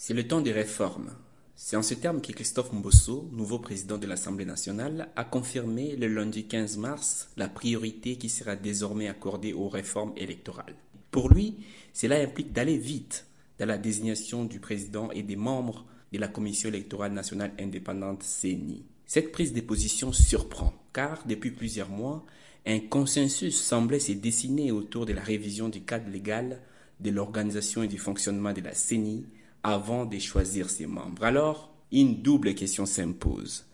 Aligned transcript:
C'est 0.00 0.14
le 0.14 0.28
temps 0.28 0.40
des 0.40 0.52
réformes. 0.52 1.10
C'est 1.56 1.74
en 1.74 1.82
ce 1.82 1.94
terme 1.94 2.20
que 2.20 2.30
Christophe 2.30 2.72
Mbosso, 2.72 3.28
nouveau 3.32 3.58
président 3.58 3.98
de 3.98 4.06
l'Assemblée 4.06 4.44
nationale, 4.44 5.08
a 5.16 5.24
confirmé 5.24 5.96
le 5.96 6.06
lundi 6.06 6.44
15 6.44 6.76
mars 6.76 7.30
la 7.36 7.48
priorité 7.48 8.14
qui 8.14 8.28
sera 8.28 8.54
désormais 8.54 9.08
accordée 9.08 9.52
aux 9.52 9.68
réformes 9.68 10.12
électorales. 10.16 10.76
Pour 11.10 11.28
lui, 11.28 11.56
cela 11.92 12.20
implique 12.20 12.52
d'aller 12.52 12.78
vite 12.78 13.26
dans 13.58 13.66
la 13.66 13.76
désignation 13.76 14.44
du 14.44 14.60
président 14.60 15.10
et 15.10 15.24
des 15.24 15.34
membres 15.34 15.84
de 16.12 16.18
la 16.18 16.28
Commission 16.28 16.68
électorale 16.68 17.12
nationale 17.12 17.52
indépendante 17.58 18.22
CENI. 18.22 18.84
Cette 19.04 19.32
prise 19.32 19.52
de 19.52 19.60
position 19.62 20.12
surprend, 20.12 20.72
car 20.92 21.26
depuis 21.26 21.50
plusieurs 21.50 21.90
mois, 21.90 22.24
un 22.66 22.78
consensus 22.78 23.60
semblait 23.60 23.98
se 23.98 24.12
dessiner 24.12 24.70
autour 24.70 25.06
de 25.06 25.12
la 25.12 25.22
révision 25.22 25.68
du 25.68 25.80
cadre 25.80 26.08
légal 26.08 26.60
de 27.00 27.10
l'organisation 27.10 27.82
et 27.82 27.88
du 27.88 27.98
fonctionnement 27.98 28.52
de 28.52 28.60
la 28.60 28.74
CENI 28.74 29.26
avant 29.72 30.06
de 30.06 30.18
choisir 30.18 30.70
ses 30.70 30.86
membres. 30.86 31.24
Alors, 31.24 31.70
une 31.92 32.22
double 32.22 32.54
question 32.54 32.86
s'impose. 32.86 33.64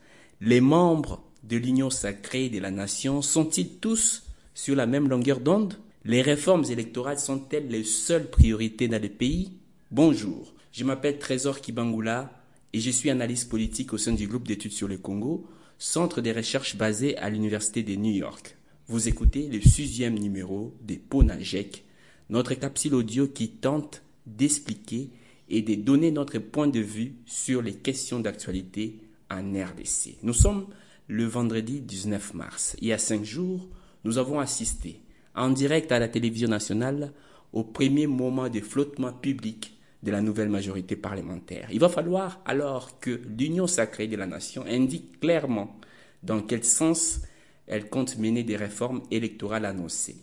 Les 0.40 0.60
membres 0.60 1.22
de 1.42 1.56
l'Union 1.56 1.90
sacrée 1.90 2.48
de 2.48 2.58
la 2.58 2.70
nation 2.70 3.22
sont-ils 3.22 3.78
tous 3.78 4.24
sur 4.54 4.76
la 4.76 4.86
même 4.86 5.08
longueur 5.08 5.40
d'onde? 5.40 5.78
Les 6.04 6.22
réformes 6.22 6.64
électorales 6.64 7.18
sont-elles 7.18 7.68
les 7.68 7.84
seules 7.84 8.30
priorités 8.30 8.88
dans 8.88 9.00
le 9.00 9.08
pays? 9.08 9.52
Bonjour, 9.90 10.54
je 10.72 10.84
m'appelle 10.84 11.18
Trésor 11.18 11.60
Kibangula 11.60 12.30
et 12.72 12.80
je 12.80 12.90
suis 12.90 13.10
analyste 13.10 13.48
politique 13.48 13.92
au 13.92 13.98
sein 13.98 14.12
du 14.12 14.26
groupe 14.26 14.46
d'études 14.46 14.72
sur 14.72 14.88
le 14.88 14.98
Congo, 14.98 15.46
centre 15.78 16.20
de 16.20 16.30
recherche 16.30 16.76
basé 16.76 17.16
à 17.18 17.30
l'Université 17.30 17.82
de 17.82 17.94
New 17.94 18.12
York. 18.12 18.56
Vous 18.88 19.08
écoutez 19.08 19.48
le 19.48 19.60
sixième 19.60 20.18
numéro 20.18 20.74
des 20.82 20.96
Ponajek, 20.96 21.84
notre 22.30 22.54
capsule 22.54 22.94
audio 22.94 23.28
qui 23.28 23.48
tente 23.48 24.02
d'expliquer 24.26 25.10
et 25.48 25.62
de 25.62 25.74
donner 25.74 26.10
notre 26.10 26.38
point 26.38 26.68
de 26.68 26.80
vue 26.80 27.16
sur 27.26 27.62
les 27.62 27.74
questions 27.74 28.20
d'actualité 28.20 28.98
en 29.30 29.42
RDC. 29.42 30.16
Nous 30.22 30.32
sommes 30.32 30.66
le 31.08 31.24
vendredi 31.24 31.80
19 31.80 32.34
mars. 32.34 32.76
Il 32.80 32.88
y 32.88 32.92
a 32.92 32.98
cinq 32.98 33.24
jours, 33.24 33.68
nous 34.04 34.18
avons 34.18 34.40
assisté 34.40 35.00
en 35.34 35.50
direct 35.50 35.92
à 35.92 35.98
la 35.98 36.08
télévision 36.08 36.48
nationale 36.48 37.12
au 37.52 37.64
premier 37.64 38.06
moment 38.06 38.48
de 38.48 38.60
flottement 38.60 39.12
public 39.12 39.78
de 40.02 40.10
la 40.10 40.20
nouvelle 40.20 40.48
majorité 40.48 40.96
parlementaire. 40.96 41.68
Il 41.72 41.80
va 41.80 41.88
falloir 41.88 42.40
alors 42.44 43.00
que 43.00 43.22
l'Union 43.38 43.66
sacrée 43.66 44.06
de 44.06 44.16
la 44.16 44.26
nation 44.26 44.64
indique 44.66 45.20
clairement 45.20 45.78
dans 46.22 46.40
quel 46.42 46.64
sens 46.64 47.22
elle 47.66 47.88
compte 47.88 48.18
mener 48.18 48.42
des 48.42 48.56
réformes 48.56 49.02
électorales 49.10 49.64
annoncées. 49.64 50.16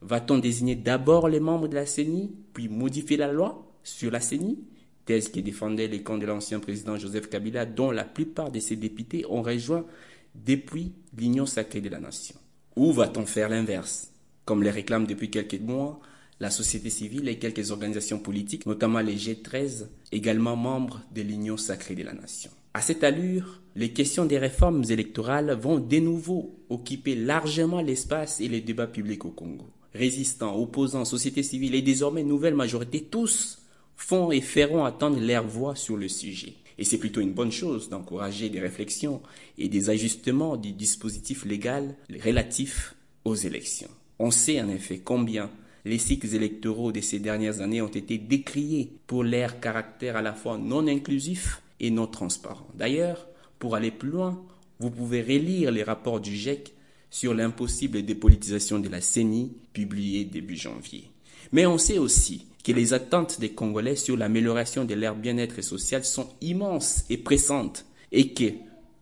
Va-t-on 0.00 0.38
désigner 0.38 0.76
d'abord 0.76 1.28
les 1.28 1.40
membres 1.40 1.66
de 1.66 1.74
la 1.74 1.86
CENI, 1.86 2.32
puis 2.54 2.68
modifier 2.68 3.16
la 3.16 3.32
loi? 3.32 3.67
Sur 3.82 4.10
la 4.10 4.20
CENI, 4.20 4.58
thèse 5.04 5.28
qui 5.28 5.42
défendait 5.42 5.88
les 5.88 6.02
camps 6.02 6.18
de 6.18 6.26
l'ancien 6.26 6.60
président 6.60 6.96
Joseph 6.96 7.28
Kabila, 7.28 7.64
dont 7.66 7.90
la 7.90 8.04
plupart 8.04 8.50
de 8.50 8.60
ses 8.60 8.76
députés 8.76 9.24
ont 9.28 9.42
rejoint 9.42 9.86
depuis 10.34 10.92
l'Union 11.16 11.46
sacrée 11.46 11.80
de 11.80 11.88
la 11.88 12.00
nation. 12.00 12.36
Ou 12.76 12.92
va-t-on 12.92 13.26
faire 13.26 13.48
l'inverse, 13.48 14.12
comme 14.44 14.62
les 14.62 14.70
réclament 14.70 15.06
depuis 15.06 15.30
quelques 15.30 15.60
mois 15.60 16.00
la 16.40 16.50
société 16.50 16.90
civile 16.90 17.28
et 17.28 17.38
quelques 17.38 17.70
organisations 17.70 18.18
politiques, 18.18 18.66
notamment 18.66 19.00
les 19.00 19.16
G13, 19.16 19.86
également 20.12 20.56
membres 20.56 21.02
de 21.14 21.22
l'Union 21.22 21.56
sacrée 21.56 21.94
de 21.94 22.04
la 22.04 22.12
nation. 22.12 22.50
À 22.74 22.80
cette 22.80 23.02
allure, 23.02 23.60
les 23.74 23.92
questions 23.92 24.24
des 24.24 24.38
réformes 24.38 24.84
électorales 24.88 25.58
vont 25.60 25.80
de 25.80 25.98
nouveau 25.98 26.54
occuper 26.68 27.16
largement 27.16 27.80
l'espace 27.80 28.40
et 28.40 28.48
les 28.48 28.60
débats 28.60 28.86
publics 28.86 29.24
au 29.24 29.30
Congo. 29.30 29.66
Résistants, 29.94 30.56
opposants, 30.56 31.04
société 31.04 31.42
civile 31.42 31.74
et 31.74 31.82
désormais 31.82 32.22
nouvelle 32.22 32.54
majorité, 32.54 33.02
tous 33.02 33.58
font 33.98 34.30
et 34.30 34.40
feront 34.40 34.84
attendre 34.84 35.20
leur 35.20 35.46
voix 35.46 35.74
sur 35.74 35.96
le 35.96 36.08
sujet. 36.08 36.54
Et 36.78 36.84
c'est 36.84 36.98
plutôt 36.98 37.20
une 37.20 37.34
bonne 37.34 37.52
chose 37.52 37.90
d'encourager 37.90 38.48
des 38.48 38.60
réflexions 38.60 39.20
et 39.58 39.68
des 39.68 39.90
ajustements 39.90 40.56
du 40.56 40.72
dispositif 40.72 41.44
légal 41.44 41.96
relatif 42.24 42.94
aux 43.24 43.34
élections. 43.34 43.90
On 44.20 44.30
sait 44.30 44.60
en 44.62 44.68
effet 44.68 45.00
combien 45.00 45.50
les 45.84 45.98
cycles 45.98 46.34
électoraux 46.34 46.92
de 46.92 47.00
ces 47.00 47.18
dernières 47.18 47.60
années 47.60 47.82
ont 47.82 47.88
été 47.88 48.18
décriés 48.18 48.92
pour 49.06 49.24
leur 49.24 49.58
caractère 49.58 50.16
à 50.16 50.22
la 50.22 50.32
fois 50.32 50.58
non 50.58 50.86
inclusif 50.86 51.60
et 51.80 51.90
non 51.90 52.06
transparent. 52.06 52.68
D'ailleurs, 52.74 53.26
pour 53.58 53.74
aller 53.74 53.90
plus 53.90 54.10
loin, 54.10 54.40
vous 54.78 54.90
pouvez 54.90 55.22
relire 55.22 55.72
les 55.72 55.82
rapports 55.82 56.20
du 56.20 56.34
GIEC 56.34 56.72
sur 57.10 57.34
l'impossible 57.34 58.02
dépolitisation 58.02 58.78
de 58.78 58.88
la 58.88 59.00
CENI 59.00 59.52
publié 59.72 60.24
début 60.24 60.56
janvier. 60.56 61.10
Mais 61.52 61.66
on 61.66 61.78
sait 61.78 61.98
aussi 61.98 62.46
que 62.68 62.72
les 62.74 62.92
attentes 62.92 63.40
des 63.40 63.52
Congolais 63.52 63.96
sur 63.96 64.14
l'amélioration 64.14 64.84
de 64.84 64.92
leur 64.92 65.14
bien-être 65.14 65.62
social 65.62 66.04
sont 66.04 66.28
immenses 66.42 67.06
et 67.08 67.16
pressantes 67.16 67.86
et 68.12 68.34
que, 68.34 68.52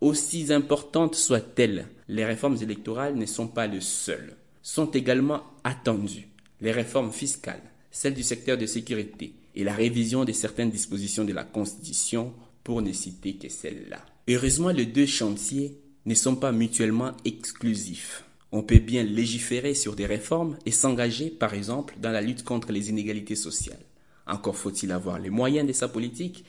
aussi 0.00 0.52
importantes 0.52 1.16
soient-elles, 1.16 1.88
les 2.06 2.24
réformes 2.24 2.58
électorales 2.62 3.16
ne 3.16 3.26
sont 3.26 3.48
pas 3.48 3.66
les 3.66 3.80
seules. 3.80 4.36
Sont 4.62 4.92
également 4.92 5.42
attendues 5.64 6.28
les 6.60 6.70
réformes 6.70 7.10
fiscales, 7.10 7.62
celles 7.90 8.14
du 8.14 8.22
secteur 8.22 8.56
de 8.56 8.66
sécurité 8.66 9.34
et 9.56 9.64
la 9.64 9.74
révision 9.74 10.24
de 10.24 10.30
certaines 10.30 10.70
dispositions 10.70 11.24
de 11.24 11.32
la 11.32 11.42
Constitution 11.42 12.34
pour 12.62 12.82
ne 12.82 12.92
citer 12.92 13.34
que 13.34 13.48
celles-là. 13.48 13.98
Heureusement, 14.28 14.70
les 14.70 14.86
deux 14.86 15.06
chantiers 15.06 15.76
ne 16.04 16.14
sont 16.14 16.36
pas 16.36 16.52
mutuellement 16.52 17.14
exclusifs. 17.24 18.22
On 18.56 18.62
peut 18.62 18.78
bien 18.78 19.02
légiférer 19.02 19.74
sur 19.74 19.94
des 19.94 20.06
réformes 20.06 20.56
et 20.64 20.70
s'engager, 20.70 21.28
par 21.28 21.52
exemple, 21.52 21.94
dans 22.00 22.10
la 22.10 22.22
lutte 22.22 22.42
contre 22.42 22.72
les 22.72 22.88
inégalités 22.88 23.36
sociales. 23.36 23.84
Encore 24.26 24.56
faut-il 24.56 24.92
avoir 24.92 25.18
les 25.18 25.28
moyens 25.28 25.68
de 25.68 25.74
sa 25.74 25.88
politique, 25.88 26.42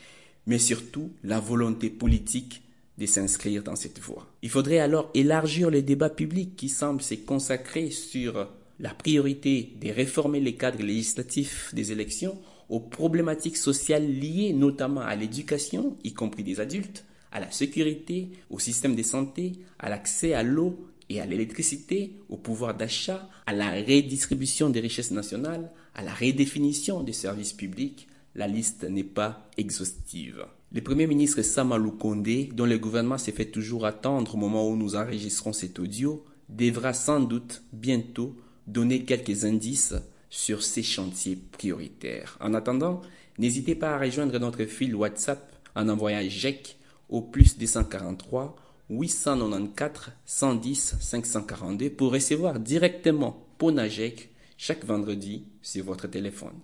mais 0.46 0.58
surtout 0.58 1.10
la 1.22 1.38
volonté 1.38 1.90
politique 1.90 2.62
de 2.96 3.04
s'inscrire 3.04 3.62
dans 3.62 3.76
cette 3.76 3.98
voie. 3.98 4.26
Il 4.40 4.48
faudrait 4.48 4.78
alors 4.78 5.10
élargir 5.12 5.68
le 5.68 5.82
débat 5.82 6.08
public 6.08 6.56
qui 6.56 6.70
semble 6.70 7.02
se 7.02 7.12
consacrer 7.12 7.90
sur 7.90 8.48
la 8.80 8.94
priorité 8.94 9.74
de 9.78 9.90
réformer 9.90 10.40
les 10.40 10.54
cadres 10.54 10.82
législatifs 10.82 11.74
des 11.74 11.92
élections 11.92 12.38
aux 12.70 12.80
problématiques 12.80 13.58
sociales 13.58 14.10
liées 14.10 14.54
notamment 14.54 15.02
à 15.02 15.14
l'éducation, 15.14 15.98
y 16.04 16.14
compris 16.14 16.42
des 16.42 16.58
adultes, 16.58 17.04
à 17.32 17.38
la 17.38 17.50
sécurité, 17.50 18.30
au 18.48 18.58
système 18.58 18.96
de 18.96 19.02
santé, 19.02 19.52
à 19.78 19.90
l'accès 19.90 20.32
à 20.32 20.42
l'eau 20.42 20.88
et 21.10 21.20
à 21.20 21.26
l'électricité, 21.26 22.16
au 22.28 22.36
pouvoir 22.36 22.74
d'achat, 22.74 23.28
à 23.46 23.52
la 23.52 23.70
redistribution 23.70 24.70
des 24.70 24.80
richesses 24.80 25.10
nationales, 25.10 25.70
à 25.94 26.02
la 26.02 26.12
redéfinition 26.12 27.02
des 27.02 27.12
services 27.12 27.52
publics, 27.52 28.08
la 28.34 28.46
liste 28.46 28.84
n'est 28.84 29.04
pas 29.04 29.48
exhaustive. 29.56 30.44
Le 30.70 30.82
Premier 30.82 31.06
ministre 31.06 31.40
Samalou 31.42 31.92
Kondé, 31.92 32.50
dont 32.52 32.66
le 32.66 32.78
gouvernement 32.78 33.16
s'est 33.16 33.32
fait 33.32 33.46
toujours 33.46 33.86
attendre 33.86 34.34
au 34.34 34.38
moment 34.38 34.68
où 34.68 34.76
nous 34.76 34.96
enregistrons 34.96 35.54
cet 35.54 35.78
audio, 35.78 36.24
devra 36.48 36.92
sans 36.92 37.20
doute 37.20 37.62
bientôt 37.72 38.36
donner 38.66 39.04
quelques 39.04 39.44
indices 39.44 39.94
sur 40.28 40.62
ces 40.62 40.82
chantiers 40.82 41.36
prioritaires. 41.36 42.36
En 42.40 42.52
attendant, 42.52 43.00
n'hésitez 43.38 43.74
pas 43.74 43.94
à 43.94 43.98
rejoindre 43.98 44.38
notre 44.38 44.64
fil 44.66 44.94
WhatsApp 44.94 45.50
en 45.74 45.88
envoyant 45.88 46.28
JEC 46.28 46.76
au 47.08 47.22
plus 47.22 47.56
243 47.56 48.56
894 48.90 50.12
110 50.24 50.96
542 51.00 51.90
pour 51.90 52.12
recevoir 52.12 52.58
directement 52.58 53.46
Ponajek 53.58 54.30
chaque 54.56 54.84
vendredi 54.84 55.44
sur 55.62 55.84
votre 55.84 56.06
téléphone. 56.08 56.58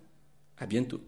À 0.58 0.66
bientôt. 0.66 1.00